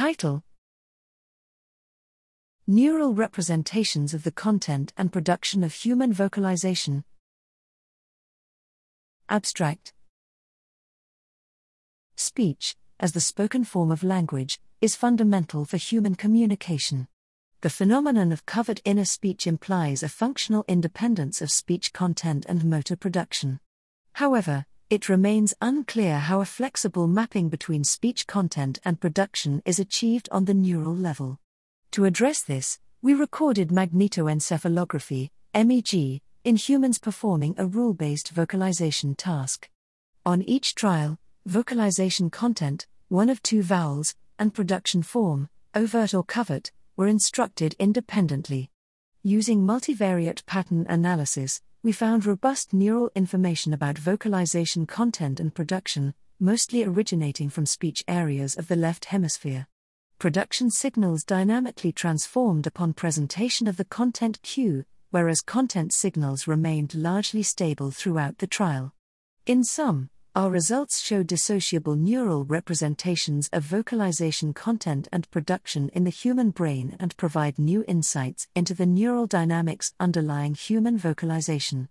[0.00, 0.42] Title
[2.66, 7.04] Neural representations of the content and production of human vocalization.
[9.28, 9.92] Abstract
[12.16, 17.06] Speech, as the spoken form of language, is fundamental for human communication.
[17.60, 22.96] The phenomenon of covert inner speech implies a functional independence of speech content and motor
[22.96, 23.60] production.
[24.14, 30.28] However, it remains unclear how a flexible mapping between speech content and production is achieved
[30.32, 31.38] on the neural level.
[31.92, 39.70] To address this, we recorded magnetoencephalography, MEG, in humans performing a rule based vocalization task.
[40.26, 46.72] On each trial, vocalization content, one of two vowels, and production form, overt or covert,
[46.96, 48.70] were instructed independently.
[49.22, 56.84] Using multivariate pattern analysis, we found robust neural information about vocalization content and production, mostly
[56.84, 59.66] originating from speech areas of the left hemisphere
[60.20, 67.42] production signals dynamically transformed upon presentation of the content cue, whereas content signals remained largely
[67.42, 68.92] stable throughout the trial.
[69.46, 76.10] In sum, our results show dissociable neural representations of vocalization content and production in the
[76.10, 81.88] human brain and provide new insights into the neural dynamics underlying human vocalization.